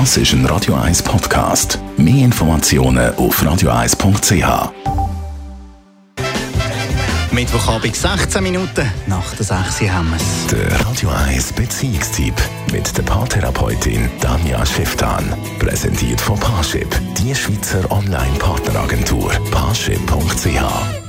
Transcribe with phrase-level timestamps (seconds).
[0.00, 1.78] Das ist ein Radio 1 Podcast.
[1.96, 4.72] Mehr Informationen auf radio1.ch.
[7.30, 10.46] Mittwochabend 16 Minuten nach der 6 Uhr haben wir es.
[10.48, 12.34] Der Radio 1 Beziehungstyp
[12.72, 15.32] mit der Paartherapeutin Danja Schifftan.
[15.60, 16.88] Präsentiert von Paarship,
[17.18, 19.30] die Schweizer Online-Partneragentur.
[19.52, 21.03] Paarship.ch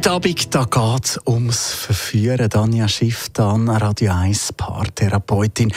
[0.00, 2.48] Heute Abend da geht es ums Verführen.
[2.48, 5.74] Danja Schifftan, Radio 1 Paartherapeutin.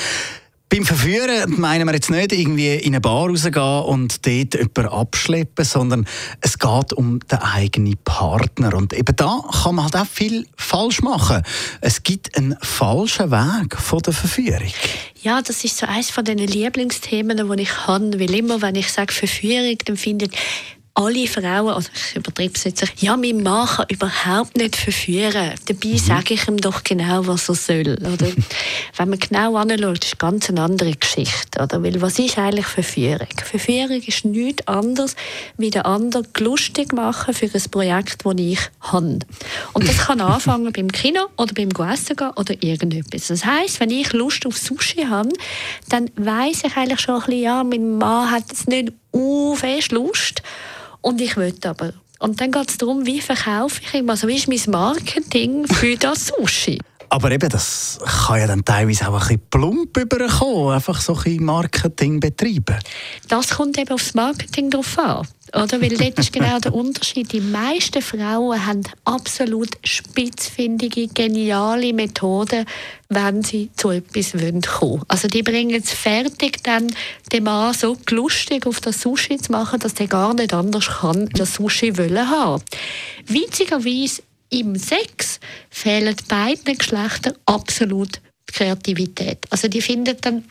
[0.69, 5.65] Beim Verführen meinen wir jetzt nicht irgendwie in eine Bar rausgehen und dort jemanden abschleppen,
[5.65, 6.05] sondern
[6.39, 8.73] es geht um den eigenen Partner.
[8.75, 11.43] Und eben da kann man halt auch viel falsch machen.
[11.81, 14.71] Es gibt einen falschen Weg von der Verführung.
[15.21, 18.17] Ja, das ist so eines von den Lieblingsthemen, die ich habe.
[18.17, 20.31] Weil immer, wenn ich sage Verführung, dann finde ich,
[20.95, 25.53] alle Frauen, also ich übertreibe es jetzt, ja, mein Mann kann überhaupt nicht verführen.
[25.65, 25.97] Dabei mhm.
[25.97, 27.97] sage ich ihm doch genau, was er soll.
[27.99, 28.27] Oder?
[28.97, 31.61] Wenn man genau anschaut, ist es ganz eine andere Geschichte.
[31.61, 31.81] Oder?
[31.81, 33.27] Weil was ist eigentlich Verführung?
[33.43, 35.15] Verführung ist nichts anderes,
[35.57, 39.19] wie der andere lustig machen für ein Projekt, das ich habe.
[39.73, 43.27] Und das kann anfangen beim Kino oder beim Essen gehen oder irgendetwas.
[43.27, 45.29] Das heisst, wenn ich Lust auf Sushi habe,
[45.89, 49.91] dann weiß ich eigentlich schon ein bisschen, ja, mein Mann hat jetzt nicht uh, fest
[49.91, 50.41] Lust.
[51.01, 51.93] Und ich will aber.
[52.19, 56.27] Und dann geht es darum, wie verkaufe ich also wie ist mein Marketing für das
[56.27, 56.79] Sushi?
[57.09, 61.43] Aber eben, das kann ja dann teilweise auch ein bisschen plump überkommen, einfach so ein
[61.43, 62.79] Marketing betreiben.
[63.27, 65.27] Das kommt eben aufs Marketing drauf an.
[65.53, 65.81] Oder?
[65.81, 67.31] Weil dort ist genau der Unterschied.
[67.31, 72.65] Die meisten Frauen haben absolut spitzfindige, geniale Methoden,
[73.09, 75.01] wenn sie zu etwas kommen wollen.
[75.07, 76.93] Also die bringen es fertig, dann
[77.31, 81.29] den Mann so lustig auf das Sushi zu machen, dass der gar nicht anders kann,
[81.33, 82.63] das Sushi wollen haben.
[83.27, 89.45] Witzigerweise im Sex fehlen beiden Geschlechtern absolut Kreativität.
[89.49, 90.45] Also die finden dann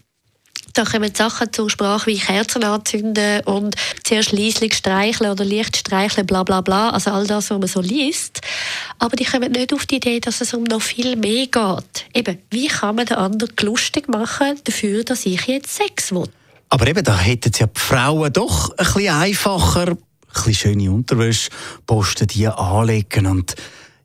[0.74, 6.26] da kommen Sachen zur Sprache wie Kerzen anzünden und zuerst leislich streicheln oder leicht streicheln,
[6.26, 6.90] bla bla bla.
[6.90, 8.40] Also all das, was man so liest.
[8.98, 12.06] Aber die kommen nicht auf die Idee, dass es um noch viel mehr geht.
[12.14, 16.28] Eben, wie kann man den anderen lustig machen dafür, dass ich jetzt Sex will?
[16.68, 19.98] Aber eben, da hätten ja die Frauen doch ein bisschen einfacher, ein
[20.32, 21.50] bisschen schöne Unterwäsche
[21.86, 23.54] posten, die anlegen und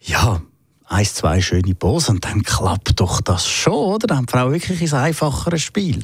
[0.01, 0.41] ja,
[0.89, 4.07] ein, zwei schöne Posen dann klappt doch das schon, oder?
[4.07, 6.01] Dann haben die Frauen wirklich ein einfacheres Spiel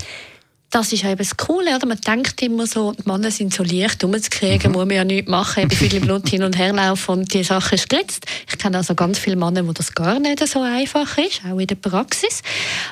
[0.73, 1.85] das ist eben das Coole, oder?
[1.85, 4.77] Man denkt immer so, die Männer sind so leicht umzukriegen, mhm.
[4.77, 7.75] muss man ja nichts machen, eben viele Blut hin und her laufen und die Sache
[7.75, 8.25] ist geritzt.
[8.49, 11.67] Ich kenne also ganz viele Männer, wo das gar nicht so einfach ist, auch in
[11.67, 12.41] der Praxis.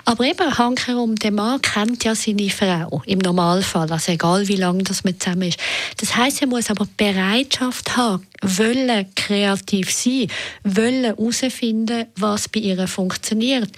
[0.06, 4.84] Aber eben, herum, der Mann kennt ja seine Frau, im Normalfall, also egal wie lange
[4.84, 5.60] das mit zusammen ist.
[5.98, 10.28] Das heißt, er muss aber Bereitschaft haben, wollen kreativ sein,
[10.64, 13.72] wollen herausfinden, was bei ihr funktioniert.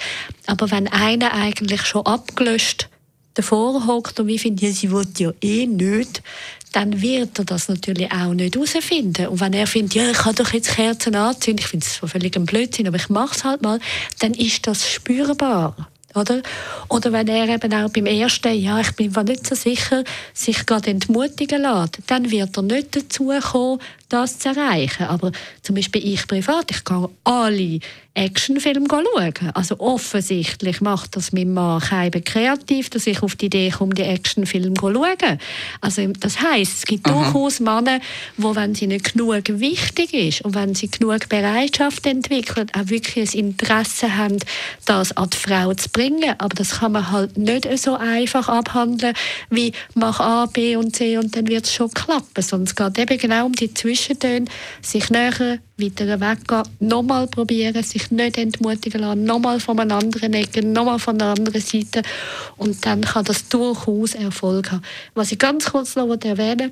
[0.45, 2.89] Aber wenn einer eigentlich schon abgelöscht
[3.33, 6.21] davor hockt und wie findet, ja, sie will ja eh nicht,
[6.71, 9.27] dann wird er das natürlich auch nicht herausfinden.
[9.27, 12.35] Und wenn er findet, ja, ich kann doch jetzt Kerzen anzünden, ich finde es völlig
[12.35, 13.79] ein Blödsinn, aber ich mache es halt mal,
[14.19, 15.89] dann ist das spürbar.
[16.15, 16.41] Oder?
[16.89, 20.03] oder wenn er eben auch beim ersten, ja, ich bin nicht so sicher,
[20.33, 23.79] sich gerade entmutigen lässt, dann wird er nicht dazu kommen,
[24.09, 25.07] das zu erreichen.
[25.07, 25.31] Aber
[25.63, 27.79] zum Beispiel ich privat, ich kann alle
[28.15, 29.51] Actionfilme schauen.
[29.55, 34.03] Also offensichtlich macht das mein Mann Keiben kreativ, dass ich auf die Idee komme, die
[34.03, 35.39] Actionfilme zu schauen.
[35.81, 37.31] Also das heisst, es gibt Aha.
[37.31, 37.99] durchaus Männer,
[38.37, 43.33] wo, wenn sie nicht genug wichtig ist und wenn sie genug Bereitschaft entwickeln, auch wirklich
[43.33, 44.37] ein Interesse haben,
[44.85, 46.02] das an die Frau zu bringen.
[46.37, 49.15] Aber das kann man halt nicht so einfach abhandeln,
[49.49, 52.41] wie mach A, B und C und dann wird es schon klappen.
[52.41, 54.45] Sondern es geht eben genau um die Zwischen Zwischentöne,
[54.81, 60.65] sich näher, weiter weggehen, nochmal probieren, sich nicht entmutigen lassen, nochmal von einem anderen Ecke,
[60.65, 62.01] nochmal von einer anderen Seite
[62.57, 64.83] und dann kann das durchaus Erfolg haben.
[65.13, 66.71] Was ich ganz kurz noch erwähnen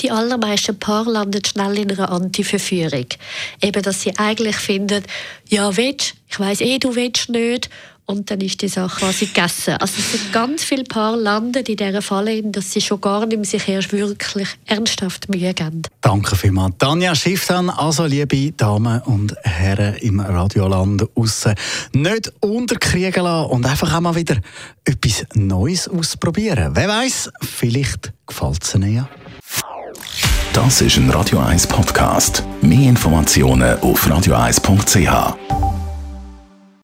[0.00, 3.06] die allermeisten Paare landen schnell in einer Anti-Verführung.
[3.62, 5.04] Eben, dass sie eigentlich finden,
[5.48, 7.70] ja, willst, ich weiß eh, du willst nicht
[8.06, 9.74] und dann ist die Sache quasi gegessen.
[9.74, 13.36] Also es sind ganz viele Paar landen in dieser Falle, dass sie schon gar nicht
[13.36, 15.82] mehr sich erst wirklich ernsthaft Mühe geben.
[16.00, 16.74] Danke vielmals.
[16.78, 21.54] Tanja Schifftan, also liebe Damen und Herren im Radioland aussen,
[21.92, 24.36] nicht unterkriegen lassen und einfach auch mal wieder
[24.84, 26.72] etwas Neues ausprobieren.
[26.74, 29.08] Wer weiß, vielleicht gefällt es Ihnen ja.
[30.52, 32.44] Das ist ein Radio 1 Podcast.
[32.62, 35.63] Mehr Informationen auf radio1.ch.